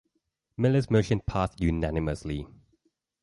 Miller's 0.57 0.89
motion 0.89 1.19
passed 1.21 1.61
unanimously. 1.61 2.47